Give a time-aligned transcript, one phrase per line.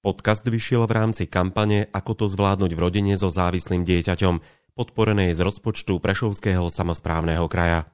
[0.00, 4.40] Podcast vyšiel v rámci kampane Ako to zvládnuť v rodine so závislým dieťaťom,
[4.72, 7.84] podporenej z rozpočtu Prešovského samozprávneho kraja.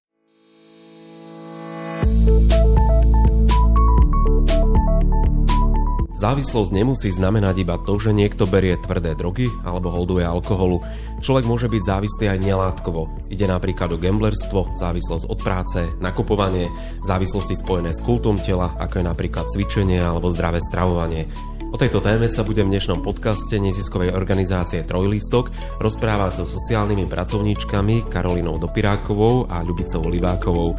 [6.14, 10.86] Závislosť nemusí znamenať iba to, že niekto berie tvrdé drogy alebo holduje alkoholu.
[11.18, 13.10] Človek môže byť závislý aj nelátkovo.
[13.34, 16.70] Ide napríklad o gamblerstvo, závislosť od práce, nakupovanie,
[17.02, 21.55] závislosti spojené s kultom tela, ako je napríklad cvičenie alebo zdravé stravovanie.
[21.77, 28.09] O tejto téme sa budem v dnešnom podcaste neziskovej organizácie Trojlistok rozprávať so sociálnymi pracovníčkami
[28.09, 30.73] Karolinou Dopirákovou a Ľubicou Livákovou.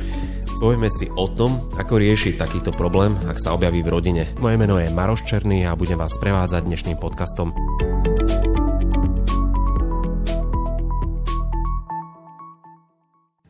[0.57, 4.23] Povieme si o tom, ako riešiť takýto problém, ak sa objaví v rodine.
[4.41, 7.53] Moje meno je Maroš Černý a budem vás prevádzať dnešným podcastom.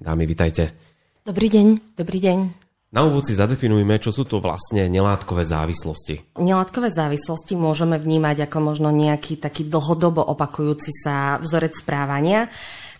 [0.04, 0.76] Dámy, vitajte.
[1.24, 1.96] Dobrý deň.
[1.96, 2.67] Dobrý deň.
[2.98, 6.34] Na úvod si zadefinujme, čo sú to vlastne nelátkové závislosti.
[6.42, 12.50] Nelátkové závislosti môžeme vnímať ako možno nejaký taký dlhodobo opakujúci sa vzorec správania,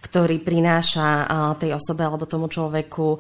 [0.06, 1.26] ktorý prináša
[1.58, 3.18] tej osobe alebo tomu človeku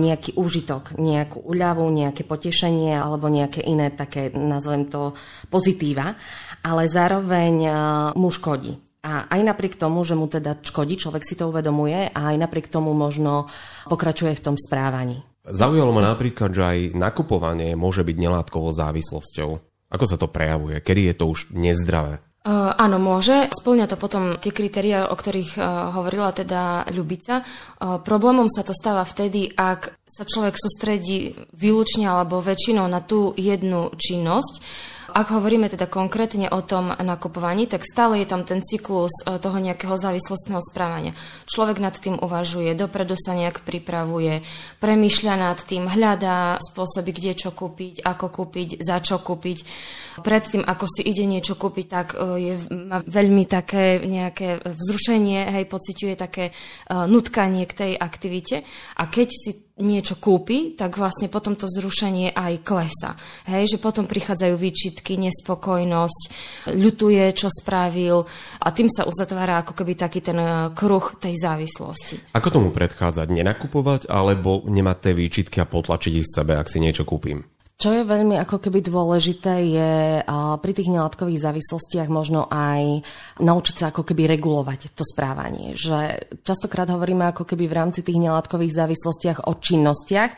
[0.00, 5.12] nejaký úžitok, nejakú uľavu, nejaké potešenie alebo nejaké iné také, nazvem to,
[5.52, 6.16] pozitíva,
[6.64, 7.68] ale zároveň
[8.16, 9.04] mu škodí.
[9.04, 12.72] A aj napriek tomu, že mu teda škodí, človek si to uvedomuje a aj napriek
[12.72, 13.44] tomu možno
[13.92, 15.20] pokračuje v tom správaní.
[15.48, 19.50] Zaujalo ma napríklad, že aj nakupovanie môže byť nelátkovou závislosťou.
[19.88, 20.84] Ako sa to prejavuje?
[20.84, 22.20] Kedy je to už nezdravé?
[22.48, 23.50] Uh, áno, môže.
[23.50, 27.42] Splňa to potom tie kritéria, o ktorých uh, hovorila teda Ľubica.
[27.42, 33.36] Uh, problémom sa to stáva vtedy, ak sa človek sústredí výlučne alebo väčšinou na tú
[33.36, 34.64] jednu činnosť,
[35.08, 39.56] ak hovoríme teda konkrétne o tom nakupovaní, tak stále je tam ten cyklus e, toho
[39.56, 41.16] nejakého závislostného správania.
[41.48, 44.44] Človek nad tým uvažuje, dopredu sa nejak pripravuje,
[44.78, 49.58] premýšľa nad tým, hľadá spôsoby, kde čo kúpiť, ako kúpiť, za čo kúpiť.
[50.18, 55.64] Predtým, ako si ide niečo kúpiť, tak e, je, má veľmi také nejaké vzrušenie, hej,
[55.68, 58.66] pociťuje také uh, nutkanie k tej aktivite.
[58.98, 63.14] A keď si niečo kúpi, tak vlastne potom to zrušenie aj klesa.
[63.46, 66.22] Hej, že potom prichádzajú výčitky, nespokojnosť,
[66.74, 68.26] ľutuje, čo spravil
[68.62, 72.34] a tým sa uzatvára ako keby taký ten eh, kruh tej závislosti.
[72.34, 73.30] Ako tomu predchádzať?
[73.30, 77.57] Nenakupovať alebo nemať tie výčitky a potlačiť ich z sebe, ak si niečo kúpim?
[77.78, 79.92] Čo je veľmi ako keby dôležité je
[80.58, 83.06] pri tých nelátkových závislostiach možno aj
[83.38, 85.78] naučiť sa ako keby regulovať to správanie.
[85.78, 90.30] Že častokrát hovoríme ako keby v rámci tých nelátkových závislostiach o činnostiach,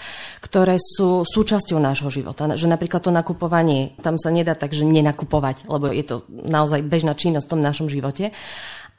[0.45, 2.45] ktoré sú súčasťou nášho života.
[2.45, 7.17] Že napríklad to nakupovanie, tam sa nedá tak, že nenakupovať, lebo je to naozaj bežná
[7.17, 8.37] činnosť v tom našom živote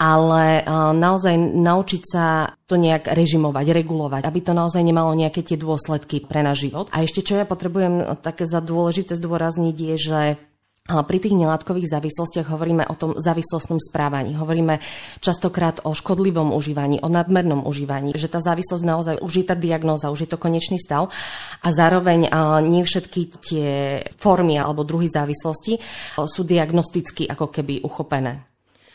[0.02, 0.66] ale
[0.98, 6.42] naozaj naučiť sa to nejak režimovať, regulovať, aby to naozaj nemalo nejaké tie dôsledky pre
[6.42, 6.90] náš život.
[6.90, 10.22] A ešte čo ja potrebujem také za dôležité zdôrazniť je, že
[10.82, 14.34] pri tých nelátkových závislostiach hovoríme o tom závislostnom správaní.
[14.34, 14.82] Hovoríme
[15.22, 20.10] častokrát o škodlivom užívaní, o nadmernom užívaní, že tá závislosť naozaj už je tá diagnóza,
[20.10, 21.14] už je to konečný stav
[21.62, 22.34] a zároveň
[22.66, 23.70] nie všetky tie
[24.18, 25.78] formy alebo druhy závislosti
[26.18, 28.42] sú diagnosticky ako keby uchopené.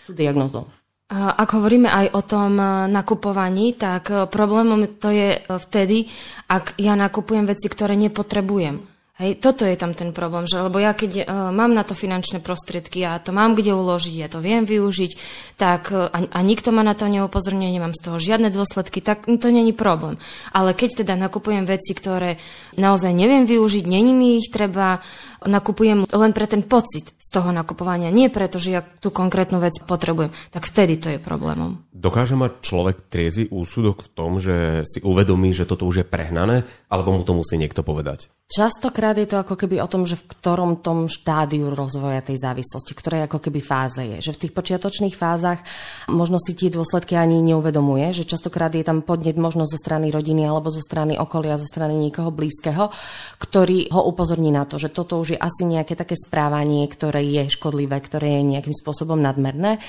[0.03, 0.67] Sú diagnózou.
[1.07, 6.11] Ak hovoríme aj o tom e, nakupovaní, tak e, problémom to je e, vtedy,
[6.51, 8.96] ak ja nakupujem veci, ktoré nepotrebujem.
[9.17, 12.45] Hej, toto je tam ten problém, že lebo ja keď uh, mám na to finančné
[12.45, 15.13] prostriedky, ja to mám kde uložiť, ja to viem využiť,
[15.57, 19.25] tak uh, a, a nikto ma na to neupozorňuje, nemám z toho žiadne dôsledky, tak
[19.25, 20.21] no, to není problém.
[20.53, 22.37] Ale keď teda nakupujem veci, ktoré
[22.77, 25.01] naozaj neviem využiť, není mi ich treba,
[25.49, 29.81] nakupujem len pre ten pocit z toho nakupovania, nie preto, že ja tú konkrétnu vec
[29.81, 31.89] potrebujem, tak vtedy to je problémom.
[31.97, 36.69] Dokáže mať človek triezvy úsudok v tom, že si uvedomí, že toto už je prehnané,
[36.93, 38.29] alebo mu to musí niekto povedať?
[38.47, 42.95] Častokrát je to ako keby o tom, že v ktorom tom štádiu rozvoja tej závislosti,
[42.95, 44.23] ktorej ako keby fáze je.
[44.23, 45.67] Že v tých počiatočných fázach
[46.07, 50.47] možno si tie dôsledky ani neuvedomuje, že častokrát je tam podnet možno zo strany rodiny
[50.47, 52.95] alebo zo strany okolia, zo strany niekoho blízkeho,
[53.43, 57.51] ktorý ho upozorní na to, že toto už je asi nejaké také správanie, ktoré je
[57.51, 59.83] škodlivé, ktoré je nejakým spôsobom nadmerné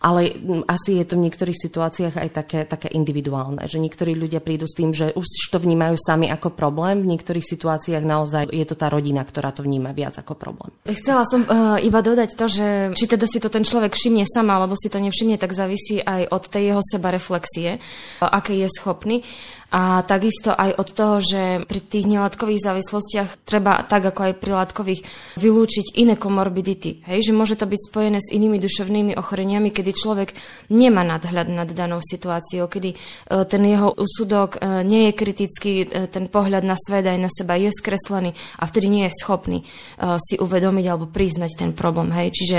[0.00, 4.44] ale mm, asi je to v niektorých situáciách aj také, také individuálne, že niektorí ľudia
[4.44, 8.66] prídu s tým, že už to vnímajú sami ako problém, v niektorých situáciách naozaj je
[8.68, 10.70] to tá rodina, ktorá to vníma viac ako problém.
[10.86, 14.60] Chcela som uh, iba dodať to, že či teda si to ten človek všimne sama,
[14.60, 17.78] alebo si to nevšimne, tak závisí aj od tej jeho seba reflexie,
[18.20, 19.24] aké je schopný.
[19.76, 24.50] A takisto aj od toho, že pri tých nelátkových závislostiach treba, tak ako aj pri
[24.56, 25.04] látkových,
[25.36, 27.04] vylúčiť iné komorbidity.
[27.04, 30.32] Hej, že môže to byť spojené s inými duševnými ochoreniami, kedy človek
[30.72, 32.96] nemá nadhľad nad danou situáciou, kedy e,
[33.44, 37.60] ten jeho úsudok e, nie je kritický, e, ten pohľad na svet aj na seba
[37.60, 39.60] je skreslený a vtedy nie je schopný
[40.16, 42.08] si uvedomiť alebo priznať ten problém.
[42.16, 42.58] Hej, čiže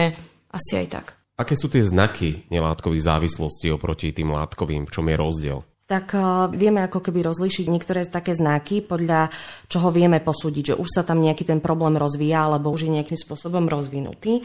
[0.53, 1.05] asi aj tak.
[1.37, 4.85] Aké sú tie znaky nelátkových závislostí oproti tým látkovým?
[4.85, 5.59] V čom je rozdiel?
[5.87, 9.31] Tak uh, vieme ako keby rozlíšiť niektoré také znaky, podľa
[9.71, 13.15] čoho vieme posúdiť, že už sa tam nejaký ten problém rozvíja alebo už je nejakým
[13.15, 14.43] spôsobom rozvinutý.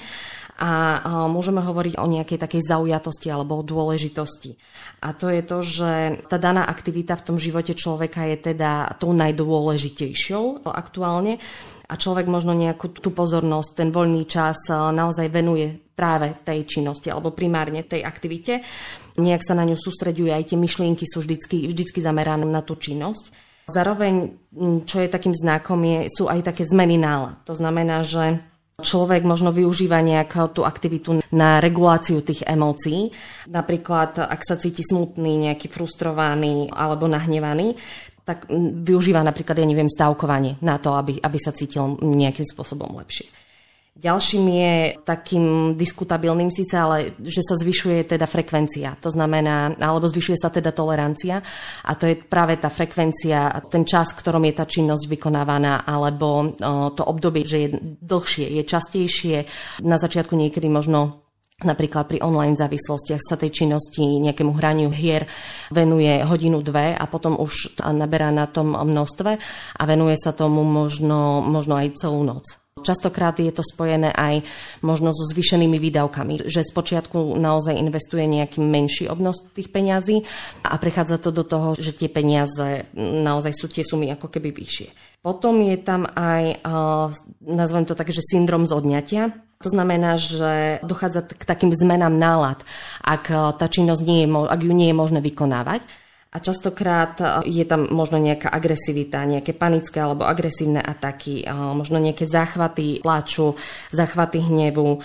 [0.63, 4.55] A uh, môžeme hovoriť o nejakej takej zaujatosti alebo o dôležitosti.
[5.03, 5.93] A to je to, že
[6.31, 11.43] tá daná aktivita v tom živote človeka je teda tou najdôležitejšou aktuálne
[11.91, 17.37] a človek možno nejakú tú pozornosť, ten voľný čas naozaj venuje práve tej činnosti alebo
[17.37, 18.65] primárne tej aktivite
[19.19, 23.53] nejak sa na ňu sústreďuje, aj tie myšlienky sú vždycky, vždycky zamerané na tú činnosť.
[23.71, 24.35] Zároveň,
[24.85, 27.39] čo je takým znakom, je, sú aj také zmeny nálad.
[27.47, 28.43] To znamená, že
[28.83, 33.15] človek možno využíva nejak tú aktivitu na reguláciu tých emócií.
[33.49, 37.79] Napríklad, ak sa cíti smutný, nejaký frustrovaný alebo nahnevaný,
[38.23, 38.47] tak
[38.87, 43.27] využíva napríklad, ja neviem, stavkovanie na to, aby, aby sa cítil nejakým spôsobom lepšie.
[43.93, 44.75] Ďalším je
[45.05, 48.97] takým diskutabilným síce, ale že sa zvyšuje teda frekvencia.
[49.05, 51.45] To znamená, alebo zvyšuje sa teda tolerancia
[51.85, 56.57] a to je práve tá frekvencia, ten čas, v ktorom je tá činnosť vykonávaná, alebo
[56.97, 57.69] to obdobie, že je
[58.01, 59.37] dlhšie, je častejšie.
[59.85, 61.23] Na začiatku niekedy možno
[61.63, 65.31] Napríklad pri online závislostiach sa tej činnosti nejakému hraniu hier
[65.71, 69.31] venuje hodinu, dve a potom už naberá na tom množstve
[69.79, 72.62] a venuje sa tomu možno, možno aj celú noc.
[72.83, 74.43] Častokrát je to spojené aj
[74.83, 80.27] možno so zvýšenými výdavkami, že spočiatku naozaj investuje nejaký menší obnos tých peňazí
[80.67, 85.23] a prechádza to do toho, že tie peniaze naozaj sú tie sumy ako keby vyššie.
[85.23, 86.67] Potom je tam aj,
[87.47, 89.31] nazvem to tak, že syndrom z odňatia,
[89.63, 92.67] to znamená, že dochádza k takým zmenám nálad,
[92.99, 95.87] ak tá činnosť nie je, ak ju nie je možné vykonávať.
[96.33, 102.01] A častokrát e, je tam možno nejaká agresivita, nejaké panické alebo agresívne ataky, e, možno
[102.01, 103.53] nejaké záchvaty plaču,
[103.93, 104.99] záchvaty hnevu, e,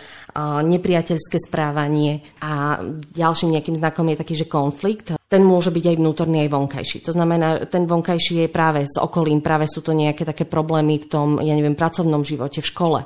[0.64, 2.80] nepriateľské správanie a
[3.12, 5.17] ďalším nejakým znakom je taký, že konflikt.
[5.28, 6.98] Ten môže byť aj vnútorný, aj vonkajší.
[7.04, 11.06] To znamená, ten vonkajší je práve s okolím, práve sú to nejaké také problémy v
[11.12, 13.00] tom, ja neviem, pracovnom živote, v škole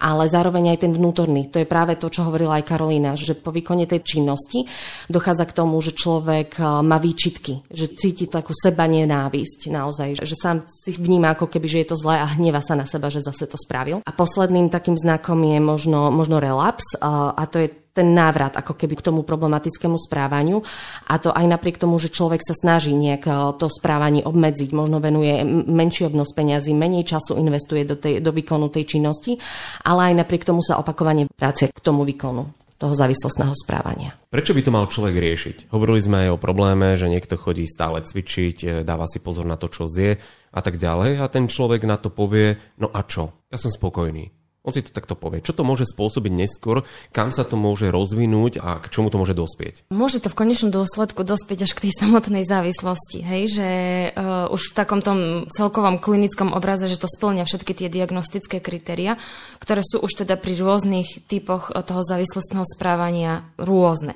[0.00, 1.52] ale zároveň aj ten vnútorný.
[1.52, 4.64] To je práve to, čo hovorila aj Karolína, že po výkone tej činnosti
[5.12, 10.34] dochádza k tomu, že človek eh, má výčitky, že cíti takú seba nenávisť naozaj, že
[10.40, 13.20] sám si vníma ako keby, že je to zlé a hneva sa na seba, že
[13.20, 14.00] zase to spravil.
[14.08, 18.78] A posledným takým znakom je možno, možno relaps eh, a to je ten návrat ako
[18.78, 20.62] keby k tomu problematickému správaniu
[21.10, 25.02] a to aj napriek tomu, že človek sa snaží nejak eh, to správanie obmedziť, možno
[25.02, 29.36] venuje menší obnos peňazí, menej času investuje do, tej, do výkonu tej činnosti,
[29.82, 34.16] ale aj napriek tomu sa opakovane vracia k tomu výkonu toho závislostného správania.
[34.32, 35.56] Prečo by to mal človek riešiť?
[35.68, 39.60] Hovorili sme aj o probléme, že niekto chodí stále cvičiť, eh, dáva si pozor na
[39.60, 40.16] to, čo zje
[40.50, 43.36] a tak ďalej a ten človek na to povie, no a čo?
[43.52, 44.39] Ja som spokojný.
[44.60, 45.40] On si to takto povie.
[45.40, 46.84] Čo to môže spôsobiť neskôr,
[47.16, 49.88] kam sa to môže rozvinúť a k čomu to môže dospieť?
[49.88, 53.24] Môže to v konečnom dôsledku dospieť až k tej samotnej závislosti.
[53.24, 53.42] Hej?
[53.56, 53.68] Že
[54.12, 59.16] uh, už v takom tom celkovom klinickom obraze, že to splňa všetky tie diagnostické kritéria,
[59.64, 64.12] ktoré sú už teda pri rôznych typoch eh, toho závislostného správania rôzne.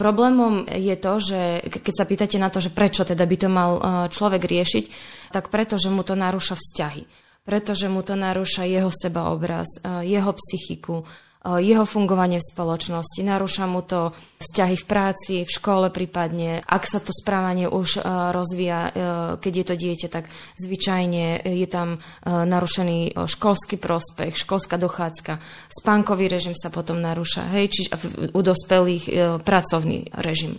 [0.00, 3.70] Problémom je to, že keď sa pýtate na to, že prečo teda by to mal
[3.76, 4.84] eh, človek riešiť,
[5.28, 11.04] tak preto, že mu to narúša vzťahy pretože mu to narúša jeho sebaobraz, jeho psychiku,
[11.44, 13.20] jeho fungovanie v spoločnosti.
[13.20, 16.64] Narúša mu to vzťahy v práci, v škole prípadne.
[16.64, 18.00] Ak sa to správanie už
[18.32, 18.88] rozvíja,
[19.44, 20.24] keď je to dieťa, tak
[20.56, 25.36] zvyčajne je tam narušený školský prospech, školská dochádzka.
[25.68, 27.44] Spánkový režim sa potom narúša.
[27.52, 27.88] Hej, čiže
[28.32, 29.04] u dospelých
[29.44, 30.56] pracovný režim.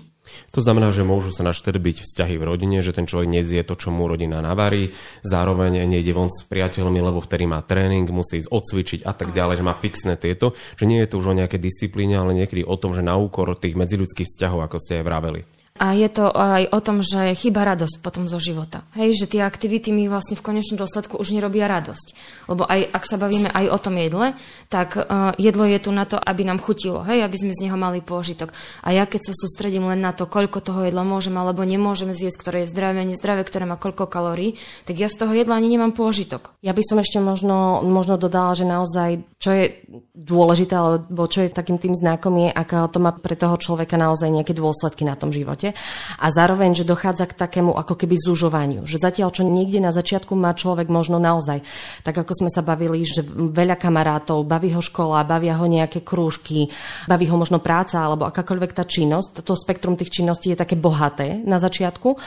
[0.53, 3.91] To znamená, že môžu sa naštrbiť vzťahy v rodine, že ten človek nezie to, čo
[3.91, 8.99] mu rodina navarí, zároveň nejde von s priateľmi, lebo vtedy má tréning, musí ísť odcvičiť
[9.03, 12.15] a tak ďalej, že má fixné tieto, že nie je to už o nejaké disciplíne,
[12.15, 15.64] ale niekedy o tom, že na úkor tých medziľudských vzťahov, ako ste aj vraveli.
[15.75, 18.87] A je to aj o tom, že chýba radosť potom zo života.
[18.95, 22.15] Hej, že tie aktivity mi vlastne v konečnom dôsledku už nerobia radosť.
[22.47, 24.39] Lebo aj ak sa bavíme aj o tom jedle,
[24.71, 27.75] tak uh, jedlo je tu na to, aby nám chutilo, hej, aby sme z neho
[27.75, 28.55] mali pôžitok.
[28.87, 32.39] A ja keď sa sústredím len na to, koľko toho jedla môžem alebo nemôžem zjesť,
[32.39, 34.55] ktoré je zdravé, nezdravé, ktoré má koľko kalórií,
[34.87, 36.55] tak ja z toho jedla ani nemám pôžitok.
[36.63, 39.83] Ja by som ešte možno, možno dodala, že naozaj, čo je
[40.15, 44.31] dôležité, alebo čo je takým tým znakom je, aká to má pre toho človeka naozaj
[44.31, 45.81] nejaké dôsledky na tom živote živote
[46.21, 48.85] a zároveň, že dochádza k takému ako keby zužovaniu.
[48.85, 51.65] Že zatiaľ, čo niekde na začiatku má človek možno naozaj,
[52.05, 56.69] tak ako sme sa bavili, že veľa kamarátov, baví ho škola, bavia ho nejaké krúžky,
[57.09, 61.41] baví ho možno práca alebo akákoľvek tá činnosť, to spektrum tých činností je také bohaté
[61.45, 62.17] na začiatku,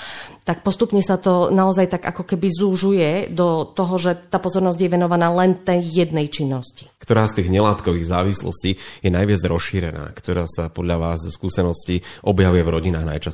[0.42, 4.92] tak postupne sa to naozaj tak ako keby zúžuje do toho, že tá pozornosť je
[4.92, 6.88] venovaná len tej jednej činnosti.
[6.98, 12.64] Ktorá z tých nelátkových závislostí je najviac rozšírená, ktorá sa podľa vás zo skúseností objavuje
[12.64, 13.27] v rodinách najčastejšie?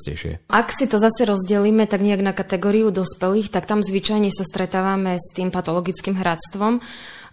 [0.50, 5.16] Ak si to zase rozdelíme tak nejak na kategóriu dospelých, tak tam zvyčajne sa stretávame
[5.18, 6.80] s tým patologickým hradstvom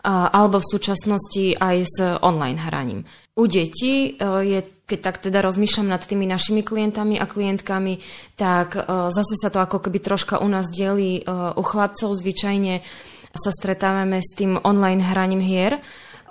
[0.06, 3.06] alebo v súčasnosti aj s online hraním.
[3.38, 8.02] U detí e, je, keď tak teda rozmýšľam nad tými našimi klientami a klientkami,
[8.36, 8.82] tak e,
[9.14, 11.22] zase sa to ako keby troška u nás delí.
[11.22, 11.24] E,
[11.56, 12.84] u chlapcov zvyčajne
[13.32, 15.80] sa stretávame s tým online hraním hier,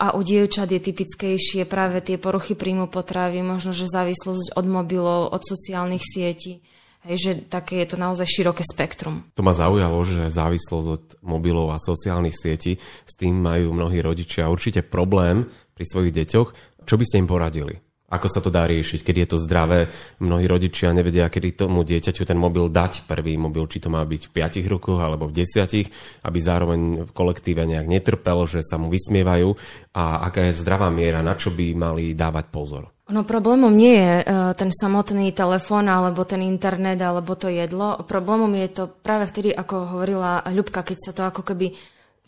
[0.00, 5.28] a u dievčat je typickejšie práve tie poruchy príjmu potravy, možno, že závislosť od mobilov,
[5.28, 6.64] od sociálnych sietí.
[7.04, 9.24] Hej, že také je to naozaj široké spektrum.
[9.36, 14.52] To ma zaujalo, že závislosť od mobilov a sociálnych sietí, s tým majú mnohí rodičia
[14.52, 16.48] určite problém pri svojich deťoch.
[16.84, 17.89] Čo by ste im poradili?
[18.10, 19.86] Ako sa to dá riešiť, keď je to zdravé?
[20.18, 24.22] Mnohí rodičia nevedia, kedy tomu dieťaťu ten mobil dať, prvý mobil, či to má byť
[24.26, 28.90] v 5 rokoch alebo v 10, aby zároveň v kolektíve nejak netrpel, že sa mu
[28.90, 29.54] vysmievajú
[29.94, 32.90] a aká je zdravá miera, na čo by mali dávať pozor.
[33.10, 37.98] No problémom nie je uh, ten samotný telefón alebo ten internet alebo to jedlo.
[38.06, 41.74] Problémom je to práve vtedy, ako hovorila Ľubka, keď sa to ako keby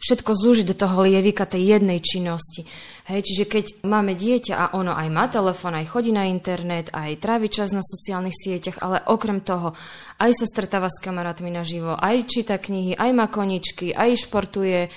[0.03, 2.67] všetko zúži do toho lievika tej jednej činnosti.
[3.07, 7.23] Hej, čiže keď máme dieťa a ono aj má telefón, aj chodí na internet, aj
[7.23, 9.79] trávi čas na sociálnych sieťach, ale okrem toho
[10.19, 14.91] aj sa stretáva s kamarátmi naživo, aj číta knihy, aj má koničky, aj športuje,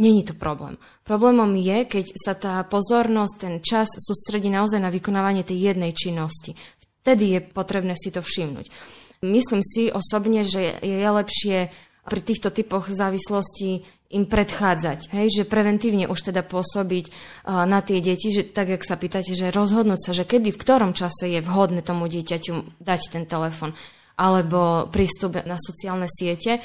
[0.00, 0.78] Není to problém.
[1.02, 6.54] Problémom je, keď sa tá pozornosť, ten čas sústredí naozaj na vykonávanie tej jednej činnosti.
[7.02, 8.70] Vtedy je potrebné si to všimnúť.
[9.20, 11.74] Myslím si osobne, že je lepšie
[12.06, 18.02] pri týchto typoch závislostí im predchádzať, hej, že preventívne už teda pôsobiť uh, na tie
[18.02, 21.38] deti, že tak, jak sa pýtate, že rozhodnúť sa, že kedy, v ktorom čase je
[21.38, 23.70] vhodné tomu dieťaťu dať ten telefon
[24.18, 26.58] alebo prístup na sociálne siete,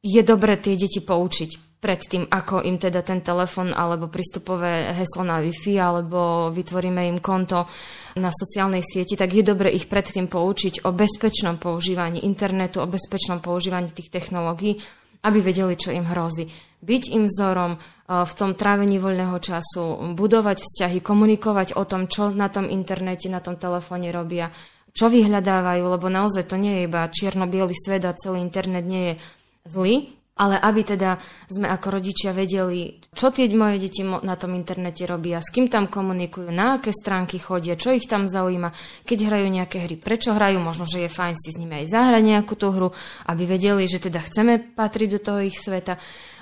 [0.00, 5.24] je dobre tie deti poučiť pred tým, ako im teda ten telefon alebo prístupové heslo
[5.24, 7.64] na Wi-Fi alebo vytvoríme im konto
[8.20, 13.40] na sociálnej sieti, tak je dobre ich predtým poučiť o bezpečnom používaní internetu, o bezpečnom
[13.40, 14.76] používaní tých technológií,
[15.24, 16.48] aby vedeli, čo im hrozí.
[16.80, 22.32] Byť im vzorom e, v tom trávení voľného času, budovať vzťahy, komunikovať o tom, čo
[22.32, 24.48] na tom internete, na tom telefóne robia,
[24.90, 29.14] čo vyhľadávajú, lebo naozaj to nie je iba čierno-biely svet a celý internet nie je
[29.68, 29.94] zlý,
[30.40, 31.20] ale aby teda
[31.52, 35.92] sme ako rodičia vedeli, čo tie moje deti na tom internete robia, s kým tam
[35.92, 38.72] komunikujú, na aké stránky chodia, čo ich tam zaujíma,
[39.04, 42.22] keď hrajú nejaké hry, prečo hrajú, možno, že je fajn si s nimi aj zahrať
[42.24, 42.88] nejakú tú hru,
[43.28, 46.00] aby vedeli, že teda chceme patriť do toho ich sveta.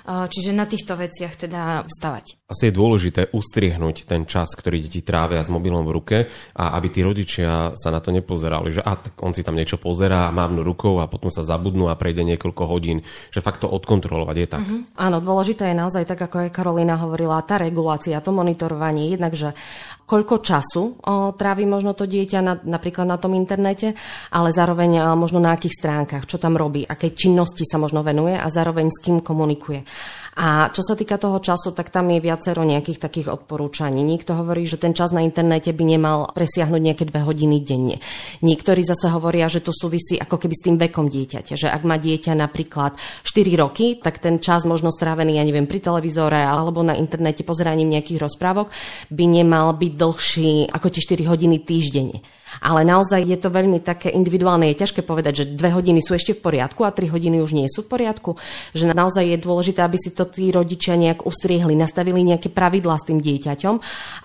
[0.09, 2.38] Čiže na týchto veciach teda stavať.
[2.49, 6.17] Asi je dôležité ustriehnúť ten čas, ktorý deti trávia s mobilom v ruke
[6.57, 9.77] a aby tí rodičia sa na to nepozerali, že a tak on si tam niečo
[9.77, 13.69] pozerá a mávnu rukou a potom sa zabudnú a prejde niekoľko hodín, že fakt to
[13.69, 14.65] odkontrolovať je tak.
[14.65, 14.81] Mm-hmm.
[14.97, 19.53] Áno, dôležité je naozaj tak, ako aj Karolina hovorila, tá regulácia, to monitorovanie, jednak, že
[20.09, 23.93] koľko času o, trávi možno to dieťa na, napríklad na tom internete,
[24.33, 28.33] ale zároveň o, možno na akých stránkach, čo tam robí, aké činnosti sa možno venuje
[28.33, 29.85] a zároveň s kým komunikuje.
[30.39, 33.99] A čo sa týka toho času, tak tam je viacero nejakých takých odporúčaní.
[34.07, 37.99] Niekto hovorí, že ten čas na internete by nemal presiahnuť nejaké dve hodiny denne.
[38.39, 41.59] Niektorí zase hovoria, že to súvisí ako keby s tým vekom dieťaťa.
[41.59, 42.95] Že ak má dieťa napríklad
[43.27, 47.99] 4 roky, tak ten čas možno strávený, ja neviem, pri televízore alebo na internete pozeraním
[47.99, 48.71] nejakých rozprávok
[49.11, 52.23] by nemal byť dlhší ako tie 4 hodiny týždenne.
[52.59, 54.65] Ale naozaj je to veľmi také individuálne.
[54.73, 57.69] Je ťažké povedať, že dve hodiny sú ešte v poriadku a tri hodiny už nie
[57.69, 58.35] sú v poriadku.
[58.73, 63.07] Že naozaj je dôležité, aby si to tí rodičia nejak ustriehli, nastavili nejaké pravidlá s
[63.07, 63.75] tým dieťaťom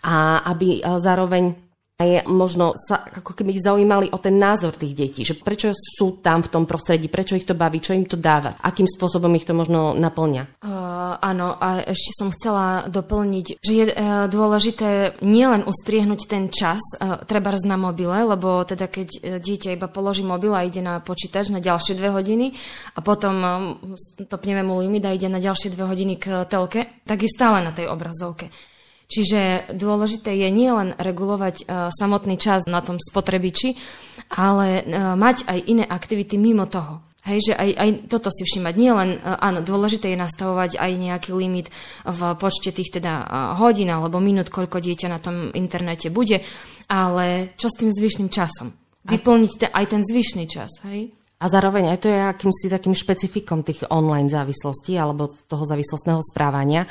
[0.09, 1.64] a aby zároveň
[1.95, 6.43] aj možno sa ako keby zaujímali o ten názor tých detí, že prečo sú tam
[6.43, 9.55] v tom prostredí, prečo ich to baví, čo im to dáva, akým spôsobom ich to
[9.55, 10.59] možno naplňa.
[10.59, 16.83] Uh, áno, a ešte som chcela doplniť, že je uh, dôležité nielen ustriehnúť ten čas,
[16.99, 20.99] uh, treba na mobile, lebo teda keď uh, dieťa iba položí mobil a ide na
[20.99, 22.51] počítač na ďalšie dve hodiny
[22.99, 23.55] a potom uh,
[24.27, 27.71] topneme mu limit a ide na ďalšie dve hodiny k telke, tak je stále na
[27.71, 28.51] tej obrazovke.
[29.04, 33.76] Čiže dôležité je nielen regulovať uh, samotný čas na tom spotrebiči,
[34.32, 37.04] ale uh, mať aj iné aktivity mimo toho.
[37.25, 38.75] Hej, že aj, aj toto si všimať.
[38.76, 41.68] Nie len, uh, áno, dôležité je nastavovať aj nejaký limit
[42.04, 43.28] v počte tých teda
[43.61, 46.44] hodín alebo minút, koľko dieťa na tom internete bude,
[46.88, 48.73] ale čo s tým zvyšným časom?
[49.04, 50.80] vyplniť te, aj ten zvyšný čas.
[50.88, 51.12] Hej?
[51.43, 56.87] A zároveň aj to je akýmsi takým špecifikom tých online závislostí alebo toho závislostného správania,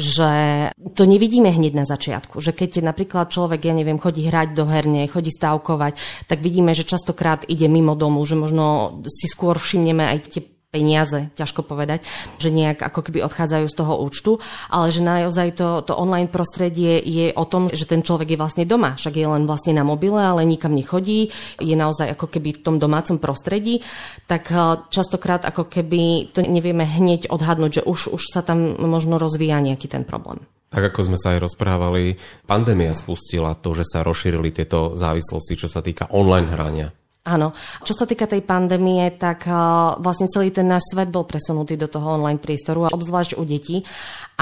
[0.00, 2.40] že to nevidíme hneď na začiatku.
[2.40, 6.88] Že keď napríklad človek, ja neviem, chodí hrať do herne, chodí stavkovať, tak vidíme, že
[6.88, 12.00] častokrát ide mimo domu, že možno si skôr všimneme aj tie peniaze, ťažko povedať,
[12.40, 14.40] že nejak ako keby odchádzajú z toho účtu,
[14.72, 18.64] ale že naozaj to, to online prostredie je o tom, že ten človek je vlastne
[18.64, 21.28] doma, však je len vlastne na mobile, ale nikam nechodí,
[21.60, 23.84] je naozaj ako keby v tom domácom prostredí,
[24.24, 29.20] tak eh, častokrát ako keby to nevieme hneď odhadnúť, že už, už sa tam možno
[29.20, 30.40] rozvíja nejaký ten problém.
[30.72, 32.16] Tak ako sme sa aj rozprávali,
[32.48, 36.88] pandémia spustila to, že sa rozšírili tieto závislosti, čo sa týka online hrania.
[37.22, 37.54] Áno.
[37.86, 41.86] Čo sa týka tej pandémie, tak uh, vlastne celý ten náš svet bol presunutý do
[41.86, 43.86] toho online priestoru, obzvlášť u detí.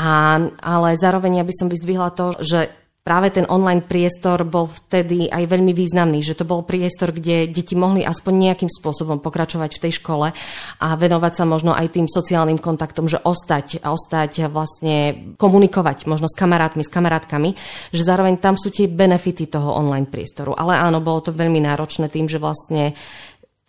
[0.00, 2.72] A, ale zároveň ja by som vyzdvihla to, že
[3.10, 7.74] práve ten online priestor bol vtedy aj veľmi významný, že to bol priestor, kde deti
[7.74, 10.30] mohli aspoň nejakým spôsobom pokračovať v tej škole
[10.78, 16.38] a venovať sa možno aj tým sociálnym kontaktom, že ostať, ostať vlastne komunikovať možno s
[16.38, 17.50] kamarátmi, s kamarátkami,
[17.90, 20.54] že zároveň tam sú tie benefity toho online priestoru.
[20.54, 22.94] Ale áno, bolo to veľmi náročné tým, že vlastne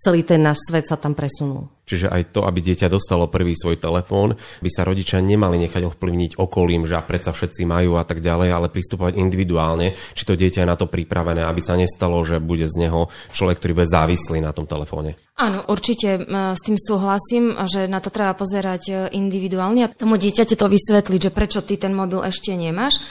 [0.01, 1.70] celý ten náš svet sa tam presunul.
[1.86, 6.39] Čiže aj to, aby dieťa dostalo prvý svoj telefón, by sa rodičia nemali nechať ovplyvniť
[6.39, 10.63] okolím, že a predsa všetci majú a tak ďalej, ale pristupovať individuálne, či to dieťa
[10.63, 14.39] je na to pripravené, aby sa nestalo, že bude z neho človek, ktorý bude závislý
[14.39, 15.20] na tom telefóne.
[15.36, 20.53] Áno, určite s tým súhlasím, že na to treba pozerať e, individuálne a tomu dieťaťu
[20.53, 23.01] to vysvetliť, že prečo ty ten mobil ešte nemáš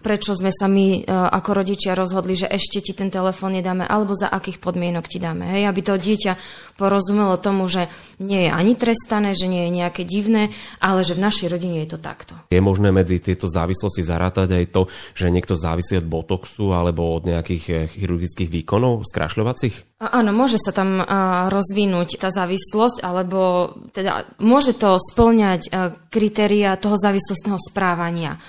[0.00, 4.16] prečo sme sa my e, ako rodičia rozhodli, že ešte ti ten telefón nedáme, alebo
[4.16, 5.44] za akých podmienok ti dáme.
[5.44, 6.32] Hej, aby to dieťa
[6.80, 7.86] porozumelo tomu, že
[8.20, 11.96] nie je ani trestané, že nie je nejaké divné, ale že v našej rodine je
[11.96, 12.32] to takto.
[12.48, 17.28] Je možné medzi tieto závislosti zarátať aj to, že niekto závisí od botoxu alebo od
[17.28, 20.00] nejakých e, chirurgických výkonov skrašľovacích?
[20.00, 21.04] Áno, môže sa tam
[21.52, 25.68] rozvinúť tá závislosť, alebo teda môže to splňať
[26.08, 28.40] kritéria toho závislostného správania.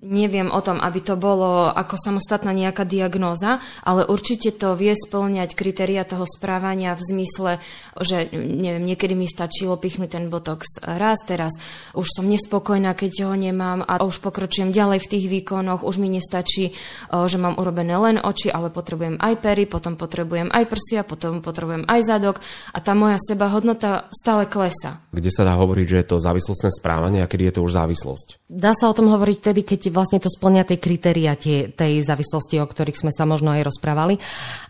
[0.00, 5.52] Neviem o tom, aby to bolo ako samostatná nejaká diagnóza, ale určite to vie splňať
[5.52, 7.60] kritéria toho správania v zmysle,
[8.00, 11.52] že neviem, niekedy mi stačilo pichnúť ten botox raz, teraz
[11.92, 16.08] už som nespokojná, keď ho nemám a už pokročujem ďalej v tých výkonoch, už mi
[16.08, 16.72] nestačí,
[17.12, 21.84] že mám urobené len oči, ale potrebujem aj pery, potom potrebujem aj prsia, potom potrebujem
[21.84, 22.40] aj zadok
[22.72, 25.04] a tá moja seba hodnota stále klesa.
[25.12, 28.48] Kde sa dá hovoriť, že je to závislostné správanie a kedy je to už závislosť?
[28.48, 32.62] Dá sa o tom hovoriť tedy, keď vlastne to splňa tie kritéria tie, tej závislosti,
[32.62, 34.16] o ktorých sme sa možno aj rozprávali.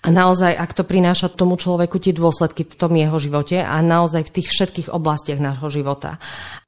[0.02, 4.26] A naozaj, ak to prináša tomu človeku tie dôsledky v tom jeho živote a naozaj
[4.26, 6.18] v tých všetkých oblastiach nášho života.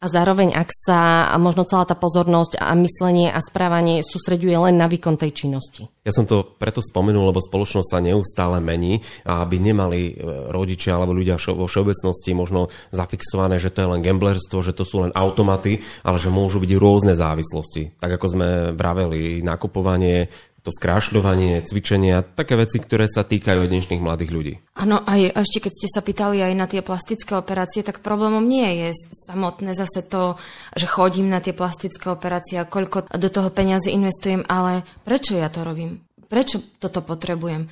[0.03, 4.91] A zároveň, ak sa možno celá tá pozornosť a myslenie a správanie sústreďuje len na
[4.91, 5.87] výkon tej činnosti.
[6.03, 10.13] Ja som to preto spomenul, lebo spoločnosť sa neustále mení a aby nemali e,
[10.51, 15.07] rodičia alebo ľudia vo všeobecnosti možno zafixované, že to je len gamblerstvo, že to sú
[15.07, 18.03] len automaty, ale že môžu byť rôzne závislosti.
[18.03, 20.27] Tak ako sme vraveli, nakupovanie,
[20.63, 24.55] to skrášľovanie, cvičenia, také veci, ktoré sa týkajú dnešných mladých ľudí.
[24.79, 28.87] Áno, aj ešte keď ste sa pýtali aj na tie plastické operácie, tak problémom nie
[28.87, 28.89] je
[29.27, 30.39] samotné zase to,
[30.79, 35.51] že chodím na tie plastické operácie a koľko do toho peniazy investujem, ale prečo ja
[35.51, 35.99] to robím?
[36.31, 37.67] Prečo toto potrebujem?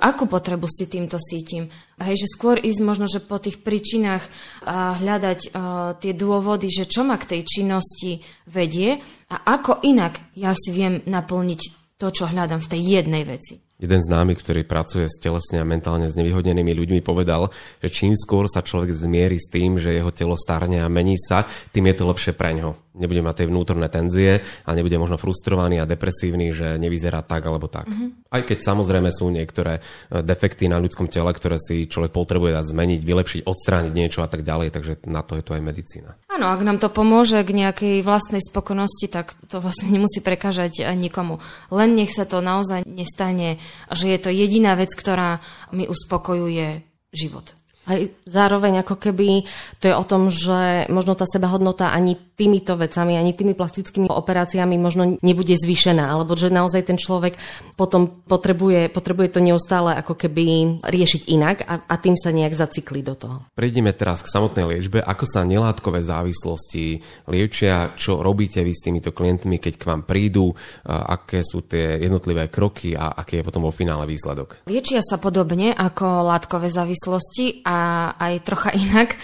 [0.00, 1.68] akú potrebu si týmto sítim.
[2.00, 4.24] Hej, že skôr ísť možno, že po tých príčinách
[4.64, 8.96] a hľadať uh, tie dôvody, že čo ma k tej činnosti vedie
[9.28, 13.58] a ako inak ja si viem naplniť to, čo hľadám v tej jednej veci.
[13.78, 17.50] Jeden známy, ktorý pracuje s telesne a mentálne znevýhodnenými ľuďmi, povedal,
[17.82, 21.46] že čím skôr sa človek zmierí s tým, že jeho telo starne a mení sa,
[21.74, 25.80] tým je to lepšie pre ňo nebude mať tie vnútorné tenzie a nebude možno frustrovaný
[25.80, 27.88] a depresívny, že nevyzerá tak alebo tak.
[27.88, 28.28] Mm-hmm.
[28.28, 32.66] Aj keď samozrejme sú niektoré e, defekty na ľudskom tele, ktoré si človek potrebuje dať
[32.66, 36.10] zmeniť, vylepšiť, odstrániť niečo a tak ďalej, takže na to je to aj medicína.
[36.28, 40.92] Áno, ak nám to pomôže k nejakej vlastnej spokojnosti, tak to vlastne nemusí prekážať e,
[40.98, 41.38] nikomu.
[41.70, 46.82] Len nech sa to naozaj nestane, že je to jediná vec, ktorá mi uspokojuje
[47.14, 47.56] život.
[47.88, 49.48] Aj zároveň ako keby
[49.80, 54.76] to je o tom, že možno tá sebahodnota ani týmito vecami, ani tými plastickými operáciami
[54.76, 57.40] možno nebude zvýšená, alebo že naozaj ten človek
[57.80, 63.00] potom potrebuje, potrebuje to neustále ako keby riešiť inak a, a tým sa nejak zacikli
[63.00, 63.48] do toho.
[63.56, 65.00] Prejdeme teraz k samotnej liečbe.
[65.00, 67.96] Ako sa nelátkové závislosti liečia?
[67.96, 70.52] Čo robíte vy s týmito klientmi, keď k vám prídu?
[70.84, 74.68] Aké sú tie jednotlivé kroky a aký je potom vo finále výsledok?
[74.68, 77.77] Liečia sa podobne ako látkové závislosti a
[78.16, 79.14] aj trocha inak.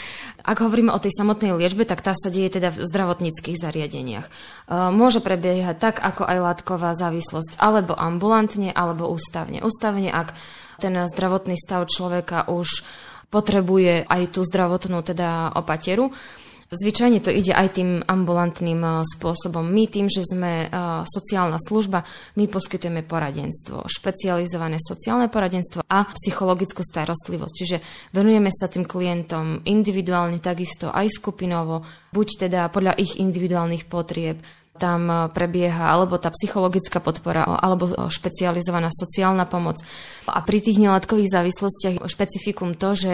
[0.45, 4.27] Ak hovoríme o tej samotnej liečbe, tak tá sa deje teda v zdravotníckých zariadeniach.
[4.29, 4.31] E,
[4.93, 9.65] môže prebiehať tak, ako aj látková závislosť, alebo ambulantne, alebo ústavne.
[9.65, 10.37] Ústavne, ak
[10.85, 12.85] ten zdravotný stav človeka už
[13.33, 16.13] potrebuje aj tú zdravotnú teda opateru.
[16.75, 19.63] Zvyčajne to ide aj tým ambulantným eh, spôsobom.
[19.63, 20.69] My tým, že sme eh,
[21.07, 22.03] sociálna služba,
[22.35, 27.55] my poskytujeme poradenstvo, špecializované sociálne poradenstvo a psychologickú starostlivosť.
[27.55, 27.77] Čiže
[28.13, 34.43] venujeme sa tým klientom individuálne, takisto aj skupinovo, buď teda podľa ich individuálnych potrieb,
[34.75, 39.79] tam eh, prebieha alebo tá psychologická podpora, alebo špecializovaná sociálna pomoc.
[40.27, 43.13] A pri tých nelátkových závislostiach špecifikum to, že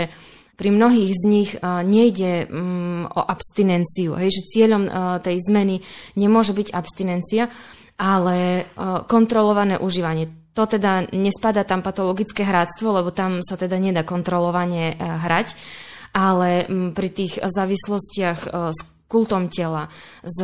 [0.60, 5.80] pri mnohých z nich uh, nejde um, o abstinenciu, hej, že cieľom uh, tej zmeny
[6.20, 7.48] nemôže byť abstinencia,
[7.96, 10.52] ale uh, kontrolované užívanie.
[10.52, 15.56] To teda nespada tam patologické hráctvo, lebo tam sa teda nedá kontrolovane uh, hrať,
[16.12, 18.40] ale um, pri tých závislostiach
[18.76, 18.78] s
[19.10, 19.88] kultom tela,
[20.22, 20.38] s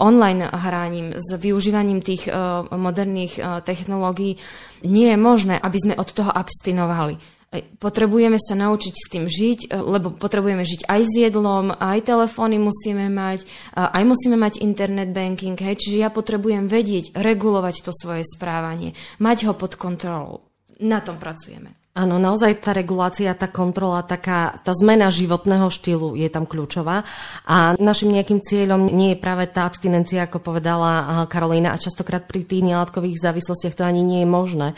[0.00, 2.26] online hraním, s využívaním tých
[2.74, 4.34] moderných technológií,
[4.82, 7.39] nie je možné, aby sme od toho abstinovali
[7.82, 12.62] potrebujeme sa naučiť s tým žiť, e, lebo potrebujeme žiť aj s jedlom, aj telefóny
[12.62, 18.22] musíme mať, aj musíme mať internet banking, hej, čiže ja potrebujem vedieť, regulovať to svoje
[18.22, 20.46] správanie, mať ho pod kontrolou.
[20.78, 21.79] Na tom pracujeme.
[21.90, 27.02] Áno, naozaj tá regulácia, tá kontrola, taká, tá zmena životného štýlu je tam kľúčová.
[27.50, 32.46] A našim nejakým cieľom nie je práve tá abstinencia, ako povedala Karolína a častokrát pri
[32.46, 34.68] tých nelátkových závislostiach to ani nie je možné,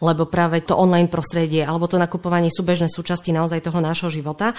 [0.00, 4.56] lebo práve to online prostredie alebo to nakupovanie sú bežné súčasti naozaj toho nášho života,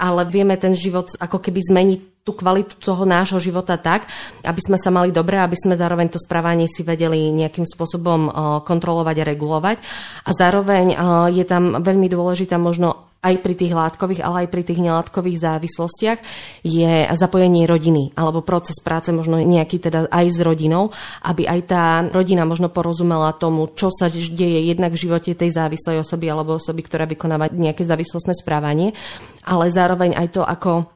[0.00, 4.04] ale vieme ten život ako keby zmeniť tú kvalitu toho nášho života tak,
[4.44, 8.32] aby sme sa mali dobre, aby sme zároveň to správanie si vedeli nejakým spôsobom eh,
[8.64, 9.76] kontrolovať a regulovať.
[10.24, 10.96] A zároveň eh,
[11.36, 16.18] je tam veľmi dôležitá možno aj pri tých látkových, ale aj pri tých nelátkových závislostiach
[16.64, 20.88] je zapojenie rodiny alebo proces práce možno nejaký teda aj s rodinou,
[21.28, 26.00] aby aj tá rodina možno porozumela tomu, čo sa deje jednak v živote tej závislej
[26.00, 28.96] osoby alebo osoby, ktorá vykonáva nejaké závislostné správanie,
[29.44, 30.88] ale zároveň aj to, ako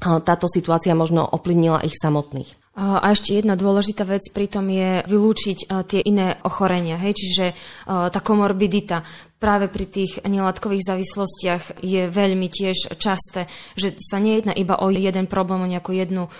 [0.00, 2.59] táto situácia možno ovplyvnila ich samotných.
[2.78, 5.58] A ešte jedna dôležitá vec pritom je vylúčiť
[5.90, 7.18] tie iné ochorenia, hej?
[7.18, 7.44] čiže
[7.84, 9.02] tá komorbidita
[9.42, 15.26] práve pri tých nelátkových závislostiach je veľmi tiež časté, že sa nejedná iba o jeden
[15.26, 16.30] problém, o nejakú jednu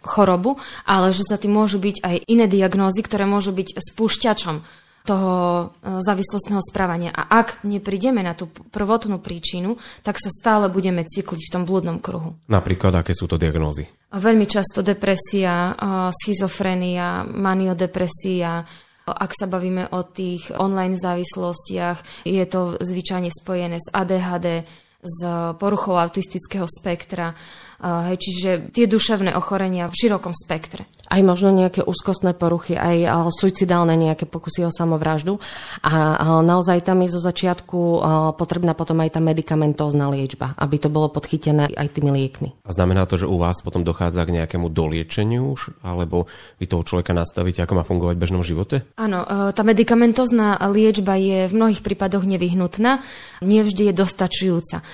[0.00, 4.56] chorobu, ale že sa tým môžu byť aj iné diagnózy, ktoré môžu byť spúšťačom
[5.04, 5.32] toho
[5.80, 7.10] e, závislostného správania.
[7.12, 11.98] A ak neprídeme na tú prvotnú príčinu, tak sa stále budeme cykliť v tom blúdnom
[11.98, 12.36] kruhu.
[12.48, 13.88] Napríklad, aké sú to diagnózy?
[14.12, 18.64] Veľmi často depresia, e, schizofrenia, maniodepresia,
[19.10, 24.62] ak sa bavíme o tých online závislostiach, je to zvyčajne spojené s ADHD,
[25.00, 25.18] s
[25.56, 27.32] poruchou autistického spektra
[27.80, 30.84] Hej, čiže tie duševné ochorenia v širokom spektre.
[31.08, 35.40] Aj možno nejaké úzkostné poruchy, aj suicidálne nejaké pokusy o samovraždu.
[35.80, 38.04] A naozaj tam je zo začiatku
[38.36, 42.52] potrebná potom aj tá medicamentózna liečba, aby to bolo podchytené aj tými liekmi.
[42.68, 45.72] A znamená to, že u vás potom dochádza k nejakému doliečeniu už?
[45.80, 46.28] Alebo
[46.60, 48.84] vy toho človeka nastavíte, ako má fungovať v bežnom živote?
[49.00, 49.24] Áno,
[49.56, 53.00] tá medicamentózna liečba je v mnohých prípadoch nevyhnutná,
[53.40, 54.84] nie vždy je dostačujúca.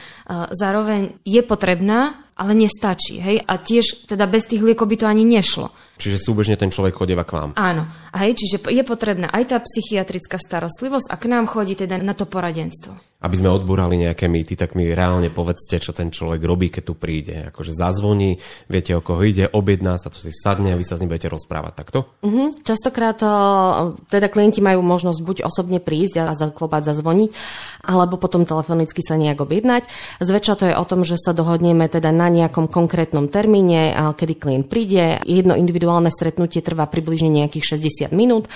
[0.50, 3.16] Zároveň je potrebná, ale nestačí.
[3.22, 3.46] Hej?
[3.48, 5.72] A tiež teda bez tých liekov by to ani nešlo.
[5.96, 7.50] Čiže súbežne ten človek chodieva k vám.
[7.56, 7.88] Áno.
[8.12, 12.28] Hej, čiže je potrebná aj tá psychiatrická starostlivosť a k nám chodí teda na to
[12.28, 12.96] poradenstvo.
[13.16, 16.94] Aby sme odbúrali nejaké mýty, tak mi reálne povedzte, čo ten človek robí, keď tu
[17.00, 17.48] príde.
[17.48, 18.37] Akože zazvoní,
[18.68, 21.32] viete, o koho ide, objedná sa, to si sadne a vy sa s ním budete
[21.32, 22.12] rozprávať, takto?
[22.20, 22.52] Uh-huh.
[22.61, 27.30] Častokrát uh, teda klienti majú možnosť buď osobne prísť a zaklopať, zazvoniť,
[27.88, 29.88] alebo potom telefonicky sa nejak objednať.
[30.20, 34.66] Zväčša to je o tom, že sa dohodneme teda na nejakom konkrétnom termíne, kedy klient
[34.68, 35.24] príde.
[35.24, 38.51] Jedno individuálne stretnutie trvá približne nejakých 60 minút.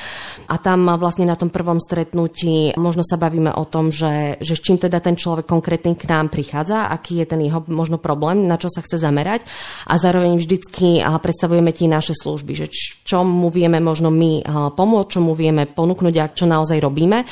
[0.51, 4.65] A tam vlastne na tom prvom stretnutí možno sa bavíme o tom, že, že s
[4.65, 8.59] čím teda ten človek konkrétny k nám prichádza, aký je ten jeho možno problém, na
[8.59, 9.47] čo sa chce zamerať.
[9.87, 12.67] A zároveň vždycky predstavujeme tie naše služby, že
[13.05, 17.25] čo mu vieme možno my pomôcť, čo mu vieme ponúknuť a čo naozaj robíme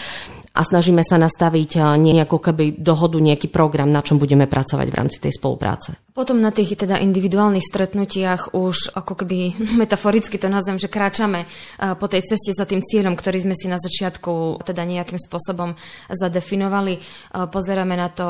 [0.59, 5.23] a snažíme sa nastaviť nejakú keby dohodu, nejaký program, na čom budeme pracovať v rámci
[5.23, 5.95] tej spolupráce.
[6.19, 11.47] Potom na tých teda individuálnych stretnutiach už ako keby metaforicky to nazvem, že kráčame
[11.79, 15.79] po tej ceste za tým cieľom, ktorý sme si na začiatku teda nejakým spôsobom
[16.11, 16.99] zadefinovali.
[17.55, 18.27] Pozeráme na to,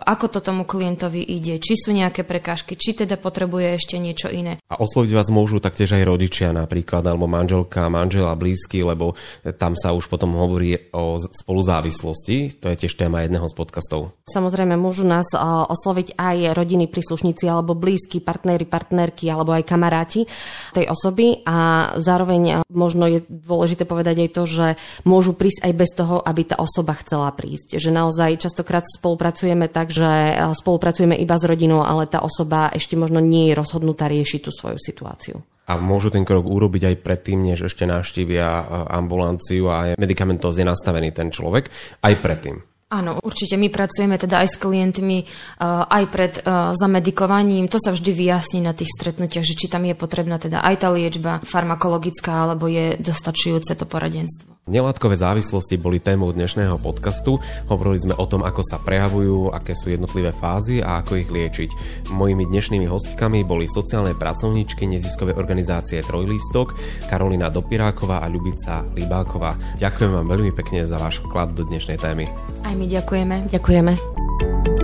[0.00, 4.56] ako to tomu klientovi ide, či sú nejaké prekážky, či teda potrebuje ešte niečo iné.
[4.72, 9.12] A osloviť vás môžu taktiež aj rodičia napríklad, alebo manželka, manžela, blízky, lebo
[9.60, 14.14] tam sa už potom hovorí o spolu spoluzávislosti, to je tiež téma jedného z podcastov.
[14.30, 15.26] Samozrejme, môžu nás
[15.66, 20.22] osloviť aj rodiny, príslušníci alebo blízki, partnery, partnerky alebo aj kamaráti
[20.70, 24.66] tej osoby a zároveň možno je dôležité povedať aj to, že
[25.02, 27.82] môžu prísť aj bez toho, aby tá osoba chcela prísť.
[27.82, 33.18] Že naozaj častokrát spolupracujeme tak, že spolupracujeme iba s rodinou, ale tá osoba ešte možno
[33.18, 37.68] nie je rozhodnutá riešiť tú svoju situáciu a môžu ten krok urobiť aj predtým, než
[37.68, 41.68] ešte navštívia e, ambulanciu a medikamentos je nastavený ten človek,
[42.00, 42.56] aj predtým.
[42.88, 43.60] Áno, určite.
[43.60, 47.68] My pracujeme teda aj s klientmi uh, aj pred uh, zamedikovaním.
[47.68, 50.88] To sa vždy vyjasní na tých stretnutiach, že či tam je potrebná teda aj tá
[50.88, 54.57] liečba farmakologická, alebo je dostačujúce to poradenstvo.
[54.68, 57.40] Nelátkové závislosti boli témou dnešného podcastu.
[57.72, 61.70] Hovorili sme o tom, ako sa prejavujú, aké sú jednotlivé fázy a ako ich liečiť.
[62.12, 66.76] Mojimi dnešnými hostkami boli sociálne pracovníčky neziskovej organizácie Trojlistok,
[67.08, 69.56] Karolina Dopiráková a Ľubica Libáková.
[69.80, 72.28] Ďakujem vám veľmi pekne za váš vklad do dnešnej témy.
[72.60, 73.48] Aj my ďakujeme.
[73.48, 74.77] Ďakujeme.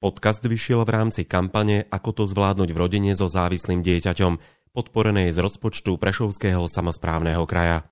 [0.00, 4.40] Podcast vyšiel v rámci kampane Ako to zvládnuť v rodine so závislým dieťaťom,
[4.72, 7.84] podporenej z rozpočtu Prešovského samozprávneho kraja.